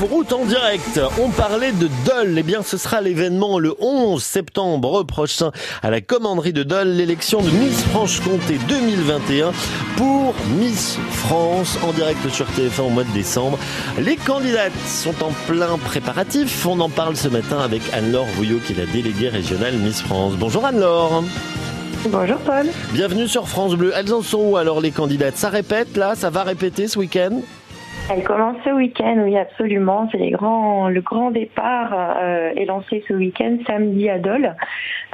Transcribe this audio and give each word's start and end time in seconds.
Route 0.00 0.32
en 0.32 0.44
direct, 0.44 0.98
on 1.22 1.28
parlait 1.28 1.70
de 1.70 1.88
Dole. 2.04 2.36
Eh 2.36 2.42
bien, 2.42 2.64
ce 2.64 2.76
sera 2.76 3.00
l'événement 3.00 3.60
le 3.60 3.76
11 3.78 4.20
septembre 4.20 5.04
prochain 5.04 5.52
à 5.84 5.90
la 5.90 6.00
commanderie 6.00 6.52
de 6.52 6.64
Dole, 6.64 6.88
l'élection 6.88 7.40
de 7.40 7.48
Miss 7.48 7.84
Franche-Comté 7.84 8.58
2021 8.66 9.52
pour 9.96 10.34
Miss 10.58 10.98
France 11.10 11.78
en 11.84 11.92
direct 11.92 12.28
sur 12.30 12.44
TF1 12.46 12.80
au 12.80 12.88
mois 12.88 13.04
de 13.04 13.12
décembre. 13.12 13.56
Les 14.00 14.16
candidates 14.16 14.72
sont 14.84 15.14
en 15.22 15.30
plein 15.46 15.78
préparatif. 15.78 16.66
On 16.66 16.80
en 16.80 16.90
parle 16.90 17.14
ce 17.14 17.28
matin 17.28 17.60
avec 17.60 17.82
Anne-Laure 17.92 18.26
Vouillot 18.34 18.58
qui 18.66 18.72
est 18.72 18.84
la 18.84 18.92
déléguée 18.92 19.28
régionale 19.28 19.74
Miss 19.74 20.02
France. 20.02 20.32
Bonjour 20.36 20.64
Anne-Laure. 20.64 21.22
Bonjour 22.08 22.38
Paul. 22.38 22.66
Bienvenue 22.90 23.28
sur 23.28 23.46
France 23.46 23.76
Bleu. 23.76 23.92
Elles 23.94 24.12
en 24.12 24.22
sont 24.22 24.40
où 24.40 24.56
alors 24.56 24.80
les 24.80 24.90
candidates? 24.90 25.36
Ça 25.36 25.50
répète 25.50 25.96
là? 25.96 26.16
Ça 26.16 26.30
va 26.30 26.42
répéter 26.42 26.88
ce 26.88 26.98
week-end? 26.98 27.42
Elle 28.10 28.22
commence 28.22 28.56
ce 28.64 28.70
week-end, 28.70 29.16
oui, 29.24 29.36
absolument. 29.36 30.08
C'est 30.12 30.18
les 30.18 30.30
grands, 30.30 30.88
le 30.88 31.00
grand 31.00 31.30
départ 31.30 31.92
euh, 31.94 32.52
est 32.54 32.66
lancé 32.66 33.02
ce 33.08 33.14
week-end, 33.14 33.56
samedi 33.66 34.08
à 34.08 34.18
Dole. 34.18 34.54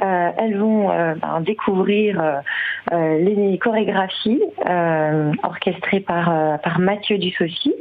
Euh, 0.01 0.29
elles 0.37 0.57
vont 0.57 0.91
euh, 0.91 1.13
ben, 1.15 1.41
découvrir 1.41 2.21
euh, 2.91 3.17
les 3.19 3.57
chorégraphies 3.59 4.41
orchestrées 5.43 5.99
par 5.99 6.59
par 6.61 6.79
Mathieu 6.79 7.17
Dussaucy. 7.17 7.73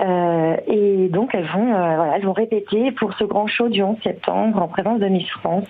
et 0.00 1.08
donc 1.10 1.30
elles 1.34 1.48
vont, 1.54 1.70
voilà, 1.70 2.16
elles 2.16 2.24
vont 2.24 2.32
répéter 2.32 2.92
pour 2.92 3.14
ce 3.14 3.24
grand 3.24 3.46
show 3.46 3.68
du 3.68 3.82
11 3.82 3.96
septembre 4.02 4.60
en 4.60 4.68
présence 4.68 5.00
de 5.00 5.06
Miss 5.06 5.28
France. 5.40 5.68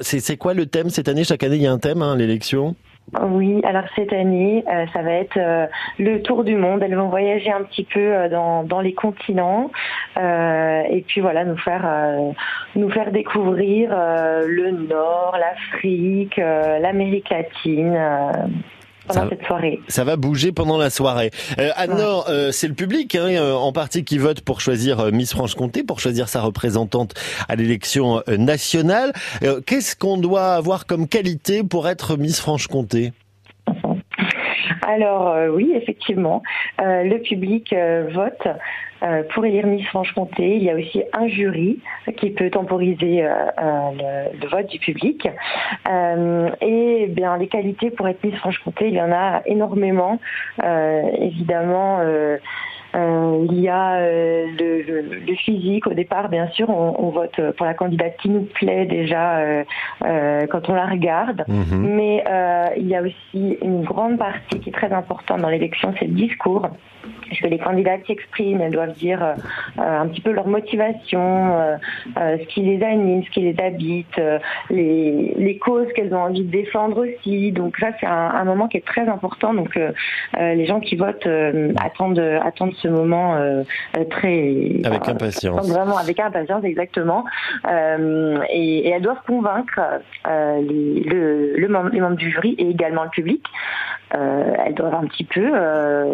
c'est 0.00 0.36
quoi 0.36 0.54
le 0.54 0.66
thème 0.66 0.90
cette 0.90 1.08
année? 1.08 1.24
Chaque 1.24 1.42
année, 1.42 1.56
il 1.56 1.62
y 1.62 1.66
a 1.66 1.72
un 1.72 1.78
thème, 1.78 2.02
hein, 2.02 2.16
l'élection? 2.16 2.76
Oui, 3.20 3.60
alors 3.64 3.84
cette 3.96 4.12
année, 4.12 4.64
euh, 4.68 4.86
ça 4.92 5.02
va 5.02 5.10
être 5.14 5.36
euh, 5.36 5.66
le 5.98 6.22
tour 6.22 6.44
du 6.44 6.54
monde. 6.54 6.80
Elles 6.82 6.94
vont 6.94 7.08
voyager 7.08 7.50
un 7.50 7.64
petit 7.64 7.82
peu 7.82 7.98
euh, 7.98 8.28
dans, 8.28 8.62
dans 8.62 8.80
les 8.80 8.94
continents 8.94 9.70
et 10.16 11.04
puis 11.06 11.20
voilà, 11.20 11.44
nous 11.44 11.56
faire 11.56 11.88
nous 12.76 12.90
faire 12.90 13.10
découvrir 13.10 13.90
le 13.90 14.70
Nord, 14.70 15.36
l'Afrique, 15.38 16.36
l'Amérique 16.36 17.30
latine 17.30 17.98
ça, 19.08 19.26
cette 19.28 19.44
soirée. 19.44 19.80
Ça 19.88 20.04
va 20.04 20.16
bouger 20.16 20.52
pendant 20.52 20.78
la 20.78 20.90
soirée. 20.90 21.30
Euh, 21.58 21.70
Anne-Laure, 21.76 22.26
euh, 22.28 22.52
c'est 22.52 22.68
le 22.68 22.74
public 22.74 23.14
hein, 23.14 23.28
euh, 23.28 23.54
en 23.54 23.72
partie 23.72 24.04
qui 24.04 24.18
vote 24.18 24.40
pour 24.42 24.60
choisir 24.60 25.00
euh, 25.00 25.10
Miss 25.10 25.32
Franche-Comté, 25.32 25.82
pour 25.82 26.00
choisir 26.00 26.28
sa 26.28 26.42
représentante 26.42 27.14
à 27.48 27.56
l'élection 27.56 28.22
nationale. 28.28 29.12
Qu'est-ce 29.66 29.96
qu'on 29.96 30.16
doit 30.16 30.54
avoir 30.54 30.86
comme 30.86 31.08
qualité 31.08 31.62
pour 31.62 31.88
être 31.88 32.16
Miss 32.16 32.40
Franche-Comté? 32.40 33.12
Alors 34.86 35.52
oui, 35.52 35.72
effectivement, 35.74 36.42
le 36.78 37.18
public 37.18 37.74
vote 38.12 38.48
euh, 39.02 39.22
pour 39.32 39.44
élire 39.44 39.66
Miss 39.66 39.86
Franche-Comté, 39.86 40.56
il 40.56 40.62
y 40.62 40.70
a 40.70 40.74
aussi 40.74 41.02
un 41.12 41.26
jury 41.26 41.80
qui 42.18 42.30
peut 42.30 42.50
temporiser 42.50 43.24
euh, 43.24 43.32
euh, 43.58 44.24
le, 44.40 44.48
vote 44.48 44.66
du 44.66 44.78
public. 44.78 45.26
et 46.60 47.06
bien 47.08 47.36
les 47.38 47.48
qualités 47.48 47.90
pour 47.90 48.08
être 48.08 48.22
Miss 48.22 48.36
Franche-Comté, 48.36 48.88
il 48.88 48.94
y 48.94 49.00
en 49.00 49.12
a 49.12 49.42
énormément. 49.46 50.18
évidemment. 50.62 52.00
Il 53.50 53.60
y 53.60 53.68
a 53.68 54.00
le, 54.00 55.34
physique 55.44 55.86
au 55.86 55.94
départ, 55.94 56.28
bien 56.28 56.48
sûr, 56.48 56.68
on, 56.68 57.10
vote 57.10 57.40
pour 57.56 57.66
la 57.66 57.74
candidate 57.74 58.16
qui 58.18 58.28
nous 58.28 58.42
plaît 58.42 58.86
déjà 58.86 59.64
quand 60.00 60.68
on 60.68 60.74
la 60.74 60.86
regarde, 60.86 61.44
mhm. 61.48 61.94
mais 61.94 62.24
il 62.76 62.86
y 62.86 62.94
a 62.94 63.02
aussi 63.02 63.58
une 63.62 63.82
grande 63.82 64.18
partie 64.18 64.60
qui 64.60 64.68
est 64.68 64.72
très 64.72 64.92
importante 64.92 65.40
dans 65.40 65.48
l'élection, 65.48 65.92
c'est 65.98 66.06
le 66.06 66.14
discours 66.14 66.68
puisque 67.30 67.48
les 67.48 67.58
candidats 67.58 67.96
s'expriment, 68.06 68.60
elles 68.60 68.72
doivent 68.72 68.92
dire 68.94 69.22
euh, 69.22 70.00
un 70.02 70.06
petit 70.08 70.20
peu 70.20 70.32
leur 70.32 70.46
motivation, 70.46 71.58
euh, 71.58 71.76
euh, 72.18 72.36
ce 72.38 72.46
qui 72.46 72.62
les 72.62 72.82
anime, 72.84 73.22
ce 73.24 73.30
qui 73.30 73.40
les 73.40 73.56
habite, 73.62 74.20
les, 74.68 75.34
les, 75.36 75.58
causes 75.58 75.86
qu'elles 75.94 76.12
ont 76.12 76.22
envie 76.22 76.42
de 76.42 76.50
défendre 76.50 77.06
aussi. 77.06 77.52
Donc 77.52 77.76
ça, 77.78 77.88
c'est 78.00 78.06
un, 78.06 78.30
un, 78.34 78.44
moment 78.44 78.68
qui 78.68 78.78
est 78.78 78.86
très 78.86 79.08
important. 79.08 79.54
Donc 79.54 79.78
les 80.38 80.66
gens 80.66 80.80
qui 80.80 80.96
votent 80.96 81.28
attendent, 81.80 82.18
attendent 82.42 82.74
ce 82.82 82.88
moment 82.88 83.36
très... 84.10 84.80
Avec 84.84 85.08
impatience. 85.08 85.68
Vraiment 85.68 85.98
avec 85.98 86.18
impatience, 86.18 86.64
exactement. 86.64 87.24
Et, 87.68 88.78
et, 88.78 88.90
elles 88.90 89.02
doivent 89.02 89.22
convaincre 89.26 89.80
les, 90.26 91.00
le, 91.04 91.56
le 91.56 91.70
les 91.92 92.00
membres 92.00 92.16
du 92.16 92.30
jury 92.30 92.56
et 92.58 92.68
également 92.68 93.04
le 93.04 93.10
public. 93.10 93.44
elles 94.12 94.74
doivent 94.74 94.94
un 94.94 95.06
petit 95.06 95.24
peu 95.24 95.48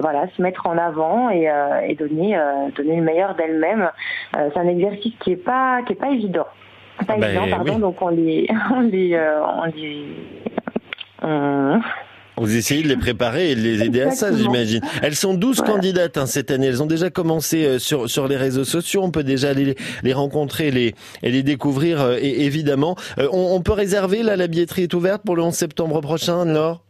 voilà, 0.01 0.27
se 0.37 0.43
mettre 0.43 0.67
en 0.67 0.77
avant 0.77 1.06
euh, 1.07 1.81
et, 1.87 1.95
donner, 1.95 2.37
euh, 2.37 2.69
donner 2.77 2.97
le 2.97 3.03
meilleur 3.03 3.35
d'elle-même. 3.35 3.91
Euh, 4.37 4.49
c'est 4.53 4.61
un 4.61 4.69
exercice 4.69 5.15
qui 5.21 5.33
est 5.33 5.37
pas 5.37 5.83
qui 5.87 5.93
est 5.93 5.97
pas 5.97 6.11
évident. 6.11 6.47
Pas 7.07 7.17
ben 7.17 7.29
évident, 7.29 7.57
pardon. 7.57 7.79
Donc 7.79 8.03
on 8.03 8.09
les 8.09 8.49
on 8.75 8.81
les 8.81 9.19
on 9.19 9.65
les 9.65 10.05
Vous 12.37 12.57
essayez 12.57 12.83
de 12.83 12.89
les 12.89 12.97
préparer 12.97 13.51
et 13.51 13.55
de 13.55 13.61
les 13.61 13.83
aider 13.83 14.03
à 14.03 14.11
ça, 14.11 14.33
j'imagine. 14.33 14.81
Elles 15.03 15.15
sont 15.15 15.35
12 15.35 15.61
candidates 15.63 16.17
hein, 16.17 16.27
cette 16.27 16.51
année. 16.51 16.67
Elles 16.67 16.83
ont 16.83 16.87
déjà 16.87 17.11
commencé 17.11 17.79
sur, 17.79 18.09
sur 18.09 18.29
les 18.29 18.37
réseaux 18.37 18.65
sociaux. 18.65 19.03
On 19.03 19.11
peut 19.11 19.25
déjà 19.25 19.53
les, 19.53 19.75
les 20.03 20.13
rencontrer 20.13 20.71
les, 20.71 20.95
et 21.23 21.31
les 21.31 21.43
découvrir, 21.43 22.13
et, 22.13 22.45
évidemment. 22.45 22.97
on, 23.33 23.61
peut 23.61 23.73
réserver, 23.73 24.23
là, 24.23 24.37
la 24.37 24.47
billetterie 24.47 24.85
est 24.85 24.95
ouverte 24.95 25.23
pour 25.25 25.37
le 25.37 25.43
11 25.43 25.55
septembre 25.55 26.01
prochain, 26.01 26.45
Laure? 26.45 26.86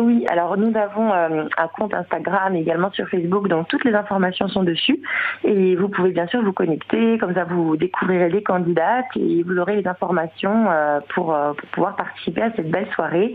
Oui, 0.00 0.26
alors 0.28 0.56
nous 0.56 0.76
avons 0.76 1.12
euh, 1.12 1.44
un 1.56 1.68
compte 1.68 1.94
Instagram 1.94 2.56
également 2.56 2.90
sur 2.90 3.08
Facebook, 3.08 3.46
donc 3.48 3.68
toutes 3.68 3.84
les 3.84 3.94
informations 3.94 4.48
sont 4.48 4.64
dessus. 4.64 5.00
Et 5.44 5.76
vous 5.76 5.88
pouvez 5.88 6.10
bien 6.10 6.26
sûr 6.26 6.42
vous 6.42 6.52
connecter, 6.52 7.16
comme 7.18 7.34
ça 7.34 7.44
vous 7.44 7.76
découvrirez 7.76 8.28
les 8.28 8.42
candidates 8.42 9.06
et 9.16 9.42
vous 9.44 9.56
aurez 9.58 9.76
les 9.76 9.86
informations 9.86 10.70
euh, 10.70 10.94
euh, 10.94 11.00
pour, 11.14 11.36
pouvoir 11.72 11.96
participer 11.96 12.42
à 12.42 12.52
cette 12.56 12.70
belle 12.70 12.88
soirée 12.94 13.32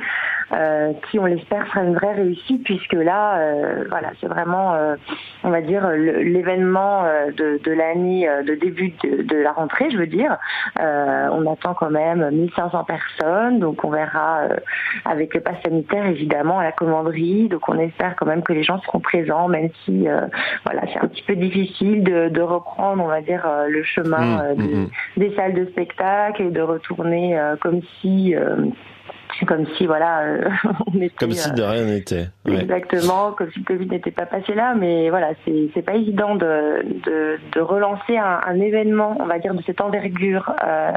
qui, 1.10 1.20
on 1.20 1.26
l'espère, 1.26 1.68
sera 1.68 1.84
une 1.84 1.96
vraie 1.96 2.14
réussite 2.14 2.64
puisque 2.64 2.94
là, 2.94 3.40
voilà, 3.90 4.12
c'est 4.20 4.28
vraiment, 4.28 4.76
on 5.44 5.50
va 5.50 5.62
dire, 5.62 5.88
l'événement 5.90 7.04
de, 7.38 7.60
de 7.64 7.72
l'année 7.72 8.30
de 8.46 8.56
début 8.56 8.94
de, 9.04 9.24
de, 9.24 9.36
la 9.38 9.52
rentrée, 9.52 9.90
je 9.92 9.98
veux 9.98 10.08
dire. 10.08 10.38
on 10.78 11.52
attend 11.52 11.74
quand 11.74 11.92
même 11.92 12.30
1500 12.32 12.84
personnes, 12.84 13.60
donc 13.60 13.84
on 13.84 13.90
verra 13.90 14.48
avec 15.06 15.34
le 15.34 15.42
pass 15.42 15.56
sanitaire 15.64 16.06
évidemment 16.08 16.60
à 16.60 16.64
la 16.64 16.72
commanderie. 16.72 17.48
Donc 17.50 17.68
on 17.68 17.78
espère 17.80 18.16
quand 18.16 18.26
même 18.26 18.44
que 18.44 18.54
les 18.54 18.64
gens 18.64 18.80
seront 18.82 19.00
présents, 19.00 19.48
même 19.48 19.70
si 19.84 20.08
euh, 20.08 20.28
voilà 20.66 20.82
c'est 20.92 21.00
un 21.00 21.08
petit 21.08 21.24
peu 21.24 21.36
difficile 21.36 22.04
de, 22.04 22.42
reprendre, 22.42 23.04
on 23.04 23.08
va 23.08 23.22
dire, 23.22 23.46
euh, 23.46 23.68
le 23.68 23.84
chemin 23.84 24.38
mmh, 24.38 24.42
euh, 24.42 24.56
mmh, 24.56 24.64
mmh. 24.64 24.90
des 25.18 25.36
salles 25.36 25.54
de 25.54 25.66
spectacle 25.68 26.42
et 26.44 26.52
de 26.52 26.62
retourner 26.62 27.40
comme 27.62 27.82
si 28.00 28.34
comme 29.48 29.66
si 29.78 29.86
voilà 29.86 30.22
euh, 30.22 30.50
on 30.88 31.02
était, 31.02 31.16
comme 31.18 31.32
si 31.32 31.52
de 31.52 31.62
rien 31.62 31.86
n'était 31.86 32.30
exactement 32.46 33.32
comme 33.32 33.52
si 33.52 33.60
le 33.60 33.66
Covid 33.66 33.88
n'était 33.88 34.12
pas 34.12 34.26
passé 34.26 34.54
là 34.54 34.74
mais 34.76 35.10
voilà 35.10 35.30
c'est 35.46 35.70
c'est 35.74 35.82
pas 35.82 35.96
évident 35.96 36.36
de 36.36 36.84
de, 37.06 37.40
de 37.54 37.62
relancer 37.62 38.18
un, 38.18 38.42
un, 38.46 38.60
événement 38.60 39.18
on 39.20 39.26
va 39.26 39.40
dire 39.40 39.54
de 39.54 39.62
cette 39.64 39.82
envergure 39.82 40.54
euh, 40.64 40.92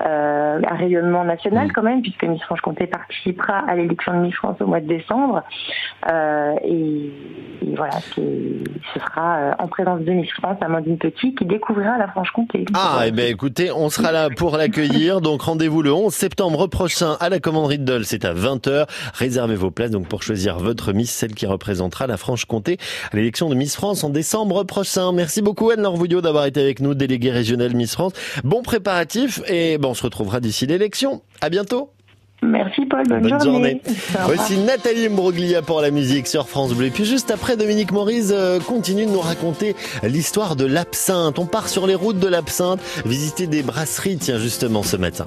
euh, 0.00 0.60
un 0.68 0.74
rayonnement 0.74 1.24
national 1.24 1.68
mm. 1.68 1.72
quand 1.72 1.82
même 1.82 2.02
puisque 2.02 2.24
Miss 2.24 2.42
Franche-Comté 2.42 2.86
participera 2.86 3.58
à 3.58 3.76
l'élection 3.76 4.12
de 4.14 4.26
Miss 4.26 4.34
France 4.34 4.56
au 4.60 4.66
mois 4.66 4.80
de 4.80 4.88
décembre. 4.88 5.42
Euh, 6.10 6.54
et, 6.64 7.12
et, 7.62 7.76
voilà 7.76 8.00
ce 8.14 8.20
sera 8.94 9.36
euh, 9.36 9.52
en 9.58 9.68
présence 9.68 10.00
de 10.00 10.12
Miss 10.12 10.30
France 10.32 10.58
Amandine 10.60 10.98
Petit 10.98 11.34
qui 11.34 11.44
découvrira 11.44 11.96
la 11.96 12.08
Franche-Comté. 12.08 12.64
Ah 12.74 13.02
et 13.04 13.08
eh 13.08 13.10
ben 13.12 13.30
écoutez 13.30 13.70
on 13.70 13.88
sera 13.88 14.10
là 14.10 14.30
pour 14.36 14.56
l'accueillir. 14.56 15.20
Donc 15.20 15.42
rendez-vous 15.42 15.82
le 15.82 15.92
11 15.92 16.12
septembre 16.12 16.66
prochain 16.66 17.16
à 17.20 17.28
la 17.28 17.38
commanderie 17.38 17.73
c'est 18.04 18.24
à 18.24 18.34
20h. 18.34 18.86
Réservez 19.14 19.56
vos 19.56 19.70
places 19.70 19.90
donc 19.90 20.08
pour 20.08 20.22
choisir 20.22 20.58
votre 20.58 20.92
Miss, 20.92 21.10
celle 21.10 21.34
qui 21.34 21.46
représentera 21.46 22.06
la 22.06 22.16
Franche-Comté 22.16 22.78
à 23.12 23.16
l'élection 23.16 23.48
de 23.48 23.54
Miss 23.54 23.74
France 23.74 24.04
en 24.04 24.10
décembre 24.10 24.64
prochain. 24.64 25.12
Merci 25.12 25.42
beaucoup 25.42 25.70
Anne-Laure 25.70 25.96
Vouillot 25.96 26.20
d'avoir 26.20 26.46
été 26.46 26.60
avec 26.60 26.80
nous, 26.80 26.94
déléguée 26.94 27.30
régionale 27.30 27.74
Miss 27.74 27.92
France. 27.92 28.12
Bon 28.42 28.62
préparatif 28.62 29.40
et 29.48 29.78
bon, 29.78 29.90
on 29.90 29.94
se 29.94 30.02
retrouvera 30.02 30.40
d'ici 30.40 30.66
l'élection. 30.66 31.22
À 31.40 31.50
bientôt. 31.50 31.90
Merci 32.44 32.84
Paul, 32.86 33.04
bonne, 33.08 33.42
journée. 33.42 33.80
Voici 34.26 34.58
Nathalie 34.58 35.08
Mbroglia 35.08 35.62
pour 35.62 35.80
la 35.80 35.90
musique 35.90 36.26
sur 36.26 36.48
France 36.48 36.74
Bleu. 36.74 36.86
Et 36.86 36.90
puis 36.90 37.04
juste 37.04 37.30
après, 37.30 37.56
Dominique 37.56 37.92
Maurice 37.92 38.32
euh, 38.32 38.60
continue 38.60 39.06
de 39.06 39.10
nous 39.10 39.20
raconter 39.20 39.74
l'histoire 40.02 40.56
de 40.56 40.66
l'absinthe. 40.66 41.38
On 41.38 41.46
part 41.46 41.68
sur 41.68 41.86
les 41.86 41.94
routes 41.94 42.18
de 42.18 42.28
l'absinthe, 42.28 42.80
visiter 43.06 43.46
des 43.46 43.62
brasseries, 43.62 44.18
tiens 44.18 44.38
justement 44.38 44.82
ce 44.82 44.96
matin. 44.96 45.26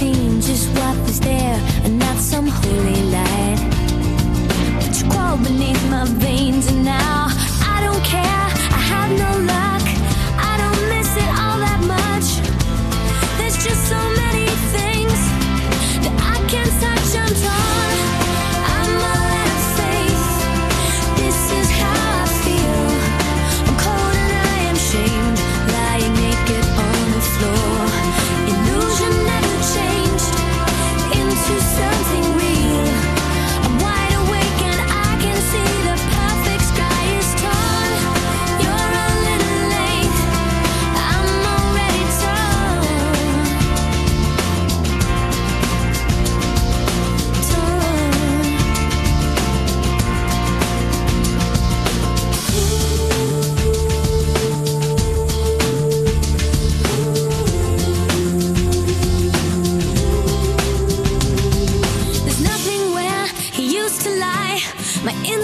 seen 0.00 0.40
just 0.40 0.66
what 0.78 0.96
was 1.06 1.20
there. 1.20 1.58
And 1.84 1.98
not 1.98 2.16
some 2.16 2.39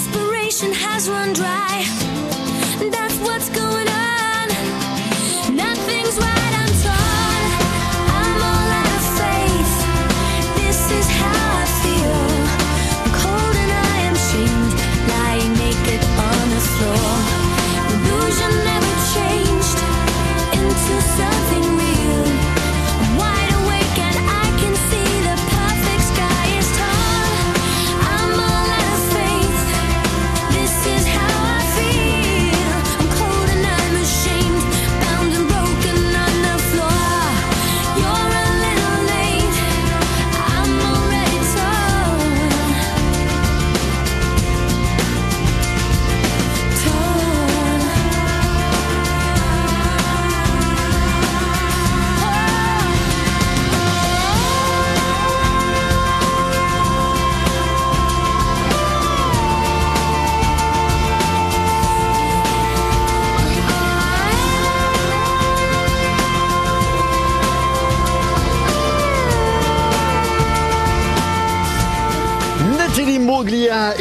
inspiration 0.06 0.72
has 0.72 1.08
run 1.10 1.32
dry. 1.32 2.05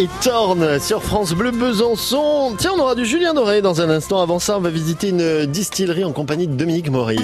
Moglia 0.06 0.12
et 0.12 0.24
Torn 0.24 0.80
sur 0.80 1.04
France 1.04 1.34
Bleu 1.34 1.52
Besançon. 1.52 2.56
Tiens, 2.57 2.72
on 2.75 2.80
aura 2.80 2.96
du 2.96 3.06
Julien 3.06 3.34
Doré 3.34 3.62
dans 3.62 3.81
un 3.81 3.90
instant. 3.90 4.22
Avant 4.22 4.40
ça, 4.40 4.57
on 4.57 4.62
va 4.62 4.69
visiter 4.69 5.10
une 5.10 5.46
distillerie 5.46 6.04
en 6.04 6.12
compagnie 6.12 6.48
de 6.48 6.54
Dominique 6.54 6.90
Maurice. 6.90 7.22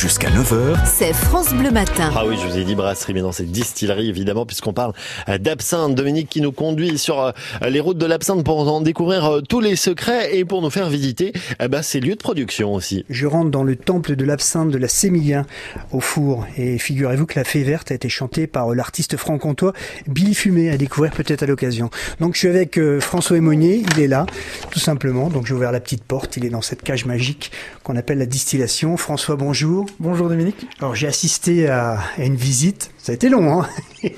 Jusqu'à 0.00 0.30
9h, 0.30 0.78
C'est 0.86 1.12
France 1.12 1.52
Bleu 1.52 1.72
Matin. 1.72 2.12
Ah 2.14 2.24
oui, 2.24 2.38
je 2.40 2.46
vous 2.46 2.56
ai 2.56 2.62
dit 2.62 2.76
brasserie, 2.76 3.14
mais 3.14 3.20
non, 3.20 3.32
c'est 3.32 3.50
distillerie 3.50 4.08
évidemment, 4.08 4.46
puisqu'on 4.46 4.72
parle 4.72 4.92
euh, 5.28 5.38
d'absinthe. 5.38 5.96
Dominique 5.96 6.28
qui 6.28 6.40
nous 6.40 6.52
conduit 6.52 6.98
sur 6.98 7.20
euh, 7.20 7.32
les 7.68 7.80
routes 7.80 7.98
de 7.98 8.06
l'absinthe 8.06 8.44
pour 8.44 8.60
en 8.72 8.80
découvrir 8.80 9.24
euh, 9.24 9.40
tous 9.40 9.58
les 9.58 9.74
secrets 9.74 10.36
et 10.36 10.44
pour 10.44 10.62
nous 10.62 10.70
faire 10.70 10.88
visiter 10.88 11.32
eh 11.58 11.66
ben, 11.66 11.82
ces 11.82 11.98
lieux 11.98 12.14
de 12.14 12.20
production 12.20 12.74
aussi. 12.74 13.06
Je 13.10 13.26
rentre 13.26 13.50
dans 13.50 13.64
le 13.64 13.74
temple 13.74 14.14
de 14.14 14.24
l'absinthe 14.24 14.70
de 14.70 14.78
la 14.78 14.86
Sémillien 14.86 15.46
au 15.90 15.98
four 15.98 16.46
et 16.56 16.78
figurez-vous 16.78 17.26
que 17.26 17.36
la 17.36 17.44
fée 17.44 17.64
verte 17.64 17.90
a 17.90 17.96
été 17.96 18.08
chantée 18.08 18.46
par 18.46 18.72
l'artiste 18.76 19.16
franc-comtois 19.16 19.72
Billy 20.06 20.34
Fumé 20.34 20.70
à 20.70 20.76
découvrir 20.76 21.10
peut-être 21.10 21.42
à 21.42 21.46
l'occasion. 21.46 21.90
Donc 22.20 22.34
je 22.34 22.38
suis 22.38 22.48
avec 22.48 22.78
François 23.00 23.36
Aymonier, 23.36 23.82
il 23.96 24.00
est 24.00 24.06
là 24.06 24.26
tout 24.70 24.78
simplement. 24.78 25.28
Donc 25.28 25.46
j'ai 25.46 25.54
ouvert 25.54 25.72
la 25.72 25.80
petite 25.80 26.04
porte, 26.04 26.36
il 26.36 26.44
est 26.44 26.50
dans 26.50 26.62
cette 26.62 26.84
cage 26.84 27.04
magique 27.04 27.50
qu'on 27.82 27.96
appelle 27.96 28.18
la 28.18 28.26
distillation. 28.26 28.96
François, 28.96 29.34
bonjour. 29.34 29.87
Bonjour 30.00 30.28
Dominique. 30.28 30.66
Alors 30.78 30.94
j'ai 30.94 31.08
assisté 31.08 31.66
à, 31.68 31.98
à 32.16 32.24
une 32.24 32.36
visite, 32.36 32.92
ça 32.98 33.10
a 33.12 33.14
été 33.16 33.28
long 33.28 33.60
hein. 33.62 33.66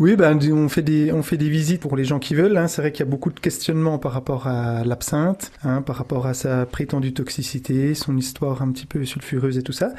Oui, 0.00 0.16
ben 0.16 0.38
on 0.52 0.68
fait 0.68 0.82
des 0.82 1.12
on 1.12 1.22
fait 1.22 1.36
des 1.36 1.48
visites 1.48 1.80
pour 1.80 1.96
les 1.96 2.04
gens 2.04 2.18
qui 2.18 2.34
veulent. 2.34 2.56
Hein. 2.56 2.66
C'est 2.66 2.82
vrai 2.82 2.90
qu'il 2.90 3.04
y 3.04 3.08
a 3.08 3.10
beaucoup 3.10 3.30
de 3.30 3.38
questionnements 3.38 3.98
par 3.98 4.12
rapport 4.12 4.48
à 4.48 4.82
l'absinthe, 4.84 5.52
hein, 5.62 5.82
par 5.82 5.96
rapport 5.96 6.26
à 6.26 6.34
sa 6.34 6.66
prétendue 6.66 7.12
toxicité, 7.12 7.94
son 7.94 8.16
histoire 8.16 8.60
un 8.62 8.72
petit 8.72 8.86
peu 8.86 9.04
sulfureuse 9.04 9.56
et 9.56 9.62
tout 9.62 9.72
ça. 9.72 9.92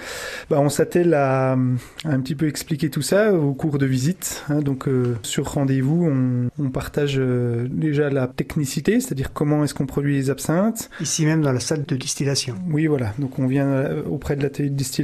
Ben, 0.50 0.58
on 0.60 0.68
s'attelle 0.68 1.14
à, 1.14 1.54
à 1.54 1.56
un 2.04 2.20
petit 2.20 2.36
peu 2.36 2.48
expliquer 2.50 2.90
tout 2.90 3.02
ça 3.02 3.34
au 3.34 3.54
cours 3.54 3.78
de 3.78 3.86
visites. 3.86 4.44
hein. 4.50 4.60
Donc 4.60 4.88
euh, 4.90 5.16
sur 5.24 5.46
rendez-vous, 5.54 6.06
on, 6.06 6.50
on 6.62 6.70
partage 6.72 7.16
euh, 7.18 7.68
déjà 7.70 8.10
la 8.10 8.28
technicité, 8.28 9.00
c'est-à-dire 9.00 9.32
comment 9.32 9.64
est-ce 9.64 9.74
qu'on 9.74 9.86
produit 9.86 10.16
les 10.16 10.30
absinthes. 10.30 10.90
Ici 11.00 11.26
même 11.26 11.42
dans 11.42 11.54
la 11.54 11.62
salle 11.62 11.86
de 11.86 11.96
distillation. 11.96 12.56
Oui, 12.70 12.88
voilà. 12.88 13.14
Donc 13.18 13.40
on 13.40 13.48
vient 13.48 13.68
euh, 13.68 14.04
auprès 14.10 14.36
de 14.36 14.44
l'atelier 14.44 14.70
de 14.70 14.76
distillation, 14.76 15.01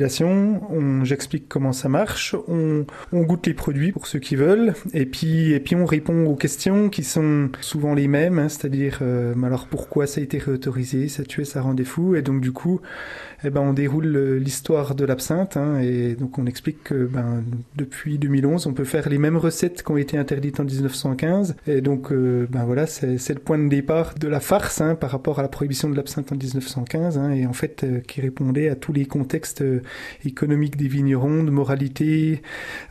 on, 0.70 1.04
j'explique 1.04 1.48
comment 1.48 1.74
ça 1.74 1.90
marche, 1.90 2.36
on, 2.48 2.86
goûte 3.14 3.48
les 3.48 3.54
produits 3.54 3.92
pour 3.92 4.08
ceux 4.08 4.20
qui 4.20 4.36
veulent, 4.36 4.74
et 4.94 5.06
puis, 5.06 5.52
et 5.54 5.60
puis 5.60 5.76
on 5.76 5.86
répond 5.86 6.26
aux 6.26 6.36
questions 6.36 6.90
qui 6.90 7.04
sont 7.04 7.50
souvent 7.62 7.94
les 7.94 8.08
mêmes, 8.08 8.40
hein, 8.40 8.50
c'est-à-dire, 8.50 9.00
euh, 9.02 9.34
alors 9.44 9.68
pourquoi 9.68 10.08
ça 10.08 10.22
a 10.22 10.24
été 10.24 10.38
réautorisé, 10.38 11.08
ça 11.08 11.24
tuait, 11.24 11.46
ça 11.46 11.62
rendait 11.62 11.84
fou, 11.84 12.16
et 12.16 12.22
donc 12.22 12.42
du 12.42 12.52
coup, 12.52 12.82
eh 13.44 13.50
ben, 13.50 13.62
on 13.62 13.74
déroule 13.74 14.16
euh, 14.16 14.38
l'histoire 14.38 14.96
de 14.96 15.06
l'absinthe, 15.06 15.58
hein, 15.58 15.80
et 15.80 16.16
donc 16.16 16.38
on 16.38 16.46
explique 16.46 16.84
que 16.84 17.06
ben, 17.06 17.44
depuis 17.76 18.18
2011, 18.18 18.68
on 18.68 18.74
peut 18.74 18.86
faire 18.86 19.10
les 19.10 19.18
mêmes 19.18 19.38
recettes 19.38 19.84
qui 19.84 19.92
ont 19.92 19.98
été 19.98 20.18
interdites 20.18 20.60
en 20.60 20.66
1915, 20.66 21.56
et 21.68 21.82
donc 21.82 22.12
euh, 22.12 22.48
ben 22.50 22.66
voilà, 22.66 22.88
c'est 22.88 23.34
le 23.34 23.40
point 23.40 23.58
de 23.58 23.70
départ 23.70 24.16
de 24.16 24.28
la 24.28 24.40
farce 24.40 24.82
hein, 24.82 24.96
par 24.96 25.12
rapport 25.12 25.40
à 25.40 25.42
la 25.42 25.50
prohibition 25.50 25.90
de 25.90 25.96
l'absinthe 25.96 26.32
en 26.32 26.36
1915, 26.36 27.18
hein, 27.18 27.32
et 27.32 27.46
en 27.46 27.54
fait 27.54 27.86
qui 28.08 28.22
répondait 28.22 28.70
à 28.70 28.76
tous 28.76 28.94
les 28.94 29.06
contextes 29.06 29.64
économiques 30.26 30.78
des 30.78 30.88
vignerons, 30.88 31.44
de 31.44 31.52
moralité 31.52 32.42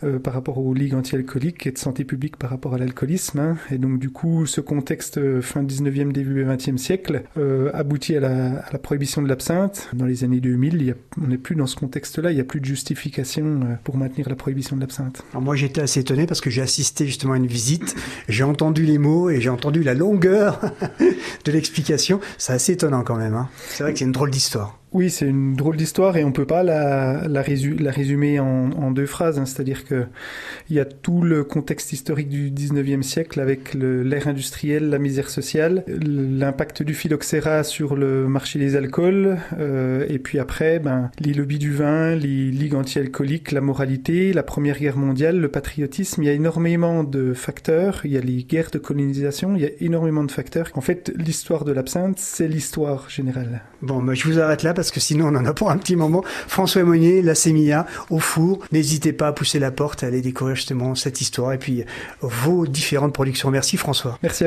euh, 0.05 0.19
par 0.19 0.35
rapport 0.35 0.59
aux 0.59 0.75
ligues 0.75 0.95
anti-alcooliques 0.95 1.67
et 1.67 1.73
de 1.73 1.79
santé 1.79 2.05
publique 2.05 2.37
par 2.37 2.50
rapport 2.50 2.75
à 2.75 2.79
l'alcoolisme. 2.79 3.38
hein. 3.38 3.57
Et 3.71 3.79
donc 3.79 3.99
du 3.99 4.11
coup, 4.11 4.47
ce 4.47 4.61
contexte 4.61 5.19
euh, 5.19 5.41
fin 5.43 5.62
19e, 5.62 6.12
début 6.12 6.45
20e 6.45 6.76
siècle 6.79 7.23
euh, 7.38 7.71
aboutit 7.75 8.17
à 8.17 8.21
la, 8.21 8.79
prohibition 8.83 9.23
de 9.23 9.29
l'absinthe. 9.29 9.88
Dans 9.95 10.05
les 10.07 10.23
années 10.25 10.41
2000, 10.41 10.75
il 10.75 10.85
y 10.85 10.91
a- 10.91 10.95
on 11.23 11.26
n'est 11.29 11.38
plus 11.38 11.57
dans 11.57 11.67
ce 11.67 11.76
contexte-là, 11.76 12.31
il 12.31 12.35
n'y 12.35 12.41
a 12.41 12.45
plus 12.45 12.61
de 12.61 12.65
justification 12.67 13.61
pour 13.85 13.97
maintenir 13.97 14.29
la 14.29 14.37
prohibition 14.37 14.76
de 14.76 14.81
l'absinthe. 14.81 15.23
Moi 15.35 15.57
j'étais 15.57 15.81
assez 15.81 16.00
étonné 16.00 16.26
parce 16.26 16.41
que 16.41 16.50
j'ai 16.50 16.62
assisté 16.62 17.07
justement 17.07 17.33
à 17.33 17.37
une 17.37 17.47
visite, 17.47 17.95
j'ai 18.29 18.45
entendu 18.45 18.85
les 18.85 18.99
mots 18.99 19.31
et 19.31 19.41
j'ai 19.41 19.49
entendu 19.50 19.83
la 19.83 19.95
longueur 19.95 20.61
de 21.45 21.53
l'explication. 21.53 22.21
C'est 22.38 22.53
assez 22.53 22.73
étonnant 22.73 23.03
quand 23.03 23.17
même. 23.17 23.35
Hein. 23.35 23.49
C'est 23.69 23.83
vrai 23.83 23.93
que 23.93 23.99
c'est 23.99 24.05
une 24.05 24.12
drôle 24.12 24.31
d'histoire. 24.31 24.79
Oui, 24.97 25.11
c'est 25.11 25.26
une 25.26 25.57
drôle 25.57 25.76
d'histoire 25.76 26.17
et 26.17 26.25
on 26.25 26.33
peut 26.33 26.47
pas 26.47 26.62
la, 26.62 27.43
résumer 27.43 28.41
en, 28.41 28.71
en, 28.73 28.91
deux 28.91 29.05
phrases. 29.05 29.38
Hein. 29.38 29.45
C'est-à-dire 29.45 29.85
que 29.85 30.07
il 30.71 30.76
y 30.76 30.81
a 30.81 30.87
tout 30.87 31.21
le 31.21 31.45
contexte 31.45 31.93
historique 31.93 32.31
du 32.31 32.50
19e 32.50 33.03
siècle 33.03 33.41
avec 33.41 33.75
l'ère 33.75 34.26
industrielle, 34.26 34.88
la 34.88 34.99
misère 34.99 35.29
sociale, 35.29 35.85
l'impact 35.87 36.83
du 36.83 36.95
phylloxéra 36.95 37.62
sur 37.62 37.95
le 37.95 38.26
marché 38.26 38.59
des 38.59 38.75
alcools, 38.75 39.37
euh, 39.59 40.07
et 40.09 40.19
puis 40.19 40.38
après, 40.38 40.79
ben, 40.79 41.11
les 41.21 41.35
lobbies 41.35 41.59
du 41.59 41.75
vin, 41.75 42.15
les 42.15 42.50
ligues 42.50 42.75
anti-alcooliques, 42.75 43.53
la 43.53 43.61
moralité, 43.61 44.33
la 44.33 44.43
Première 44.43 44.79
Guerre 44.79 44.97
mondiale, 44.97 45.38
le 45.38 45.49
patriotisme. 45.49 46.23
Il 46.23 46.26
y 46.26 46.31
a 46.31 46.33
énormément 46.33 47.05
de 47.05 47.35
facteurs. 47.35 48.00
Il 48.05 48.12
y 48.12 48.17
a 48.17 48.23
les 48.23 48.45
guerres 48.45 48.71
de 48.73 48.79
colonisation. 48.79 49.57
Il 49.57 49.61
y 49.61 49.67
a 49.67 49.71
énormément 49.81 50.25
de 50.25 50.33
facteurs. 50.33 50.71
En 50.73 50.81
fait, 50.81 51.12
l'histoire 51.17 51.67
de 51.67 51.73
l'absinthe, 51.73 52.19
c'est 52.19 52.49
l'histoire 52.49 53.11
générale. 53.11 53.61
Bon, 53.83 54.03
ben, 54.03 54.15
je 54.15 54.26
vous 54.26 54.38
arrête 54.38 54.62
là 54.62 54.73
parce 54.73 54.86
que 54.90 55.00
sinon 55.00 55.26
on 55.26 55.37
en 55.37 55.45
a 55.45 55.52
pour 55.52 55.71
un 55.71 55.78
petit 55.78 55.97
moment. 55.97 56.25
François 56.49 56.83
Monnier, 56.85 57.23
la 57.23 57.35
Sémilla, 57.35 57.87
au 58.11 58.19
four. 58.19 58.61
N'hésitez 58.73 59.12
pas 59.12 59.28
à 59.28 59.33
pousser 59.33 59.59
la 59.59 59.71
porte, 59.71 60.02
à 60.02 60.07
aller 60.07 60.21
découvrir 60.21 60.57
justement 60.57 60.95
cette 60.95 61.21
histoire 61.21 61.52
et 61.52 61.59
puis 61.59 61.85
vos 62.21 62.66
différentes 62.66 63.12
productions. 63.12 63.50
Merci 63.50 63.76
François. 63.76 64.19
Merci 64.23 64.43
à 64.43 64.43
vous. 64.43 64.45